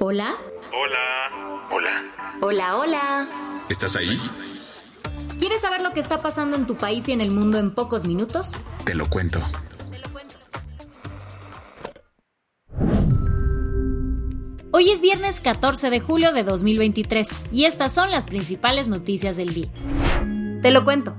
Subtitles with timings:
[0.00, 0.36] Hola.
[0.72, 1.66] Hola.
[1.72, 2.04] Hola.
[2.40, 3.28] Hola, hola.
[3.68, 4.20] ¿Estás ahí?
[5.40, 8.04] ¿Quieres saber lo que está pasando en tu país y en el mundo en pocos
[8.04, 8.52] minutos?
[8.84, 9.40] Te lo cuento.
[14.70, 19.52] Hoy es viernes 14 de julio de 2023 y estas son las principales noticias del
[19.52, 19.68] día.
[20.62, 21.16] Te lo cuento.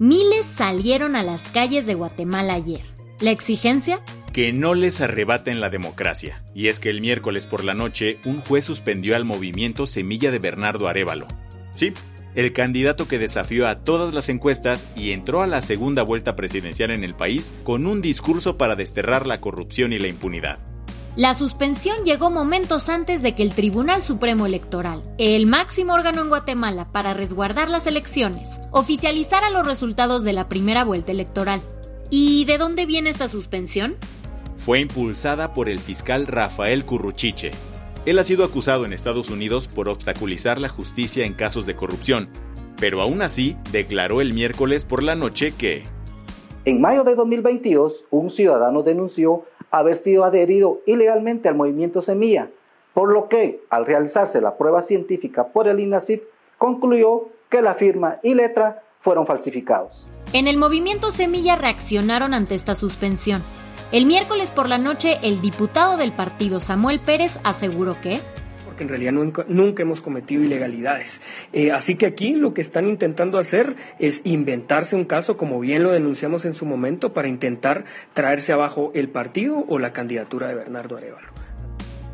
[0.00, 2.91] Miles salieron a las calles de Guatemala ayer.
[3.22, 4.00] La exigencia
[4.32, 6.42] Que no les arrebaten la democracia.
[6.56, 10.40] Y es que el miércoles por la noche, un juez suspendió al movimiento Semilla de
[10.40, 11.28] Bernardo Arevalo.
[11.76, 11.92] Sí,
[12.34, 16.90] el candidato que desafió a todas las encuestas y entró a la segunda vuelta presidencial
[16.90, 20.58] en el país con un discurso para desterrar la corrupción y la impunidad.
[21.14, 26.28] La suspensión llegó momentos antes de que el Tribunal Supremo Electoral, el máximo órgano en
[26.28, 31.62] Guatemala para resguardar las elecciones, oficializara los resultados de la primera vuelta electoral.
[32.14, 33.96] ¿Y de dónde viene esta suspensión?
[34.58, 37.52] Fue impulsada por el fiscal Rafael Curruchiche.
[38.04, 42.28] Él ha sido acusado en Estados Unidos por obstaculizar la justicia en casos de corrupción,
[42.78, 45.84] pero aún así declaró el miércoles por la noche que
[46.66, 52.50] En mayo de 2022, un ciudadano denunció haber sido adherido ilegalmente al movimiento Semilla,
[52.92, 56.24] por lo que, al realizarse la prueba científica por el INACIP,
[56.58, 60.11] concluyó que la firma y letra fueron falsificados.
[60.34, 63.42] En el movimiento Semilla reaccionaron ante esta suspensión.
[63.92, 68.18] El miércoles por la noche, el diputado del partido Samuel Pérez aseguró que
[68.64, 71.20] porque en realidad nunca, nunca hemos cometido ilegalidades.
[71.52, 75.82] Eh, así que aquí lo que están intentando hacer es inventarse un caso, como bien
[75.82, 80.54] lo denunciamos en su momento, para intentar traerse abajo el partido o la candidatura de
[80.54, 81.28] Bernardo Arevalo.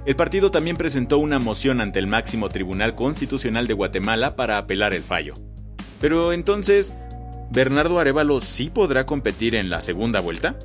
[0.04, 4.94] el partido también presentó una moción ante el máximo Tribunal Constitucional de Guatemala para apelar
[4.94, 5.34] el fallo.
[6.00, 6.94] Pero entonces,
[7.50, 10.56] ¿Bernardo Arevalo sí podrá competir en la segunda vuelta?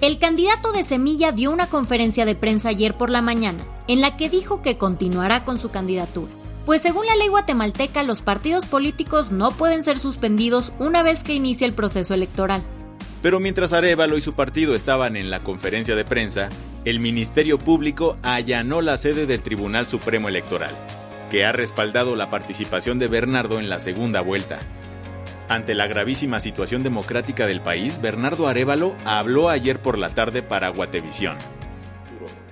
[0.00, 4.16] El candidato de Semilla dio una conferencia de prensa ayer por la mañana, en la
[4.16, 6.30] que dijo que continuará con su candidatura.
[6.66, 11.34] Pues según la ley guatemalteca, los partidos políticos no pueden ser suspendidos una vez que
[11.34, 12.62] inicia el proceso electoral.
[13.22, 16.48] Pero mientras Arevalo y su partido estaban en la conferencia de prensa,
[16.84, 20.74] el Ministerio Público allanó la sede del Tribunal Supremo Electoral,
[21.30, 24.60] que ha respaldado la participación de Bernardo en la segunda vuelta.
[25.50, 30.68] Ante la gravísima situación democrática del país, Bernardo Arevalo habló ayer por la tarde para
[30.68, 31.36] Guatevisión.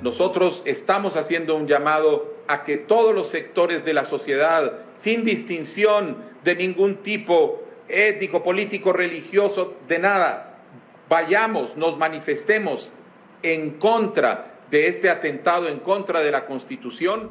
[0.00, 6.16] Nosotros estamos haciendo un llamado a que todos los sectores de la sociedad, sin distinción
[6.42, 10.58] de ningún tipo étnico, político, religioso, de nada,
[11.08, 12.90] vayamos, nos manifestemos
[13.44, 17.30] en contra de este atentado, en contra de la Constitución.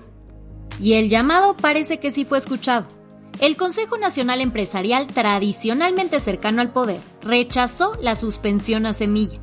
[0.80, 2.88] Y el llamado parece que sí fue escuchado.
[3.40, 9.38] El Consejo Nacional Empresarial, tradicionalmente cercano al poder, rechazó la suspensión a Semilla.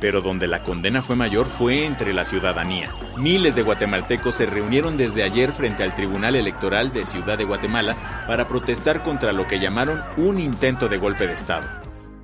[0.00, 2.94] Pero donde la condena fue mayor fue entre la ciudadanía.
[3.18, 7.94] Miles de guatemaltecos se reunieron desde ayer frente al Tribunal Electoral de Ciudad de Guatemala
[8.26, 11.66] para protestar contra lo que llamaron un intento de golpe de Estado.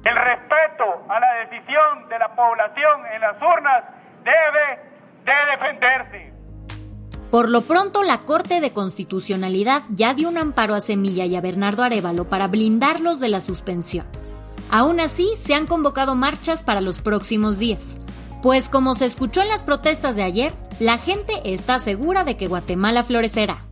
[0.03, 3.85] El respeto a la decisión de la población en las urnas
[4.25, 4.81] debe
[5.27, 6.33] de defenderse.
[7.31, 11.41] Por lo pronto, la Corte de Constitucionalidad ya dio un amparo a Semilla y a
[11.41, 14.05] Bernardo Arevalo para blindarlos de la suspensión.
[14.69, 17.99] Aún así, se han convocado marchas para los próximos días.
[18.43, 22.49] Pues como se escuchó en las protestas de ayer, la gente está segura de que
[22.49, 23.65] Guatemala florecerá.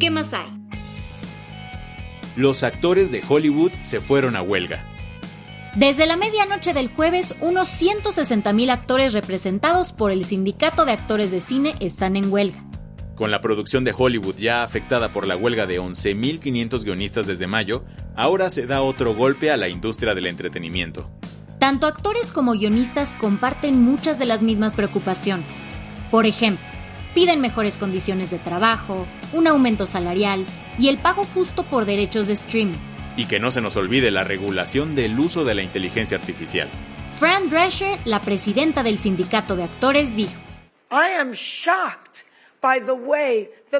[0.00, 0.48] ¿Qué más hay?
[2.34, 4.93] Los actores de Hollywood se fueron a huelga.
[5.76, 11.40] Desde la medianoche del jueves, unos 160.000 actores representados por el Sindicato de Actores de
[11.40, 12.64] Cine están en huelga.
[13.16, 17.84] Con la producción de Hollywood ya afectada por la huelga de 11.500 guionistas desde mayo,
[18.14, 21.10] ahora se da otro golpe a la industria del entretenimiento.
[21.58, 25.66] Tanto actores como guionistas comparten muchas de las mismas preocupaciones.
[26.12, 26.64] Por ejemplo,
[27.16, 30.46] piden mejores condiciones de trabajo, un aumento salarial
[30.78, 32.93] y el pago justo por derechos de streaming.
[33.16, 36.68] Y que no se nos olvide la regulación del uso de la inteligencia artificial.
[37.12, 40.32] Fran Drescher, la presidenta del sindicato de actores, dijo,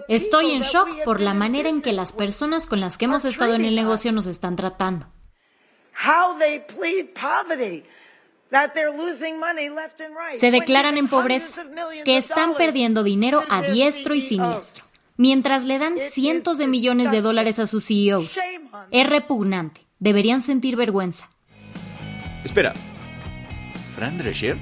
[0.08, 3.54] Estoy en shock por la manera en que las personas con las que hemos estado
[3.54, 5.06] en el negocio nos están tratando.
[10.34, 11.64] Se declaran en pobreza,
[12.04, 14.84] que están perdiendo dinero a diestro y siniestro,
[15.16, 18.36] mientras le dan cientos de millones de dólares a sus CEOs.
[18.90, 19.82] Es repugnante.
[19.98, 21.30] Deberían sentir vergüenza.
[22.44, 22.74] Espera,
[23.94, 24.58] ¿Fran Drescher?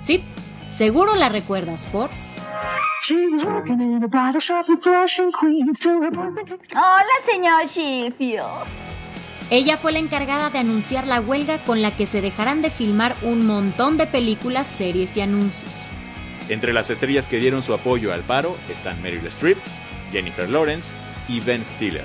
[0.00, 0.24] Sí,
[0.68, 2.10] seguro la recuerdas por...
[6.72, 8.42] Hola, señor Sheffield.
[9.50, 13.14] Ella fue la encargada de anunciar la huelga con la que se dejarán de filmar
[13.22, 15.70] un montón de películas, series y anuncios.
[16.48, 19.58] Entre las estrellas que dieron su apoyo al paro están Meryl Streep,
[20.12, 20.94] Jennifer Lawrence
[21.28, 22.04] y Ben Stiller.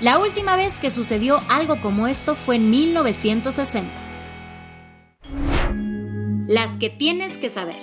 [0.00, 3.92] La última vez que sucedió algo como esto fue en 1960.
[6.48, 7.78] Las que tienes que saber.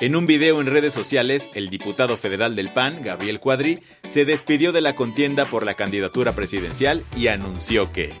[0.00, 4.70] En un video en redes sociales, el diputado federal del PAN, Gabriel Cuadri, se despidió
[4.70, 8.12] de la contienda por la candidatura presidencial y anunció que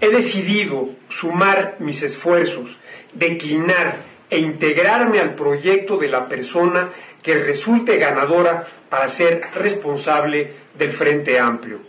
[0.00, 2.68] He decidido sumar mis esfuerzos,
[3.14, 6.90] declinar e integrarme al proyecto de la persona
[7.22, 11.80] que resulte ganadora para ser responsable del Frente Amplio.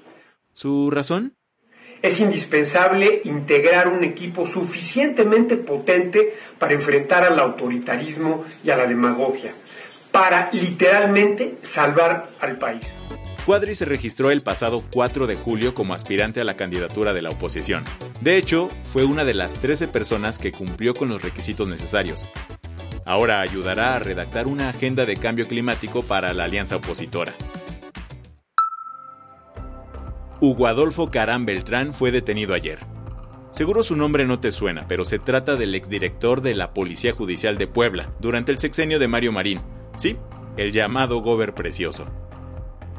[0.53, 1.33] ¿Su razón?
[2.01, 9.53] es indispensable integrar un equipo suficientemente potente para enfrentar al autoritarismo y a la demagogia,
[10.12, 12.81] para literalmente salvar al país.
[13.50, 17.31] Cuadri se registró el pasado 4 de julio como aspirante a la candidatura de la
[17.31, 17.84] oposición.
[18.22, 22.30] De hecho, fue una de las 13 personas que cumplió con los requisitos necesarios.
[23.06, 27.34] Ahora ayudará a redactar una agenda de cambio climático para la alianza opositora.
[30.42, 32.78] Hugo Adolfo Carán Beltrán fue detenido ayer.
[33.50, 37.57] Seguro su nombre no te suena, pero se trata del exdirector de la Policía Judicial
[37.57, 39.62] de Puebla durante el sexenio de Mario Marín.
[39.96, 40.18] Sí,
[40.56, 42.06] el llamado Gober Precioso.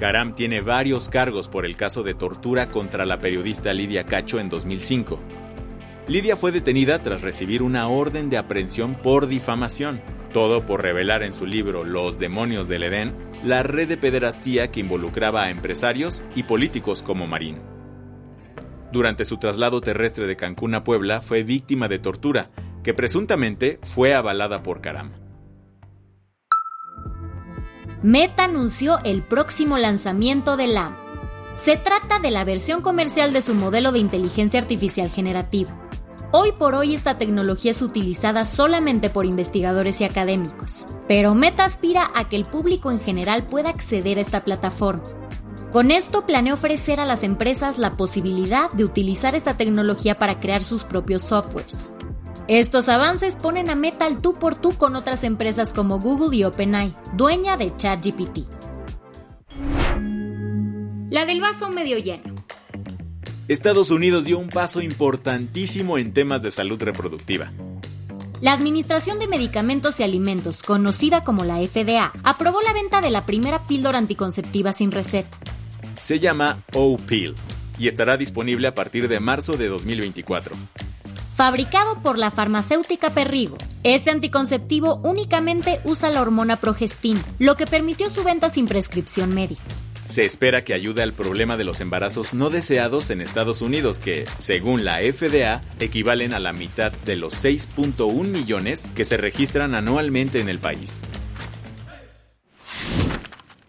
[0.00, 4.48] Caram tiene varios cargos por el caso de tortura contra la periodista Lidia Cacho en
[4.48, 5.20] 2005.
[6.08, 10.00] Lidia fue detenida tras recibir una orden de aprehensión por difamación,
[10.32, 13.12] todo por revelar en su libro Los demonios del Edén
[13.44, 17.58] la red de pederastía que involucraba a empresarios y políticos como Marín.
[18.92, 22.48] Durante su traslado terrestre de Cancún a Puebla fue víctima de tortura,
[22.82, 25.29] que presuntamente fue avalada por Caram.
[28.02, 30.96] Meta anunció el próximo lanzamiento de LAM.
[31.62, 35.78] Se trata de la versión comercial de su modelo de inteligencia artificial generativa.
[36.32, 42.10] Hoy por hoy esta tecnología es utilizada solamente por investigadores y académicos, pero Meta aspira
[42.14, 45.02] a que el público en general pueda acceder a esta plataforma.
[45.70, 50.62] Con esto planea ofrecer a las empresas la posibilidad de utilizar esta tecnología para crear
[50.62, 51.92] sus propios softwares.
[52.50, 56.42] Estos avances ponen a Meta al tú por tú con otras empresas como Google y
[56.42, 58.38] OpenAI, dueña de ChatGPT.
[61.10, 62.34] La del vaso medio lleno.
[63.46, 67.52] Estados Unidos dio un paso importantísimo en temas de salud reproductiva.
[68.40, 73.26] La Administración de Medicamentos y Alimentos, conocida como la FDA, aprobó la venta de la
[73.26, 75.38] primera píldora anticonceptiva sin receta.
[76.00, 77.36] Se llama O-Pill
[77.78, 80.56] y estará disponible a partir de marzo de 2024.
[81.40, 88.10] Fabricado por la farmacéutica Perrigo, este anticonceptivo únicamente usa la hormona progestina, lo que permitió
[88.10, 89.62] su venta sin prescripción médica.
[90.06, 94.26] Se espera que ayude al problema de los embarazos no deseados en Estados Unidos, que,
[94.38, 100.40] según la FDA, equivalen a la mitad de los 6.1 millones que se registran anualmente
[100.40, 101.00] en el país.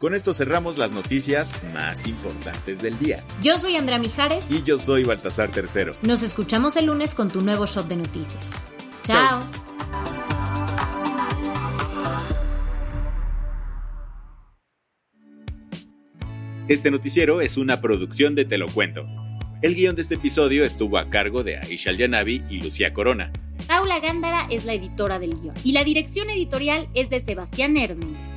[0.01, 3.23] Con esto cerramos las noticias más importantes del día.
[3.43, 4.47] Yo soy Andrea Mijares.
[4.49, 5.93] Y yo soy Baltasar Tercero.
[6.01, 8.59] Nos escuchamos el lunes con tu nuevo shot de noticias.
[9.03, 9.43] Chao.
[16.67, 19.05] Este noticiero es una producción de Te lo cuento.
[19.61, 23.31] El guion de este episodio estuvo a cargo de Aisha Yanavi y Lucía Corona.
[23.67, 27.73] Paula Gándara es la editora del guion y la dirección editorial es de Sebastián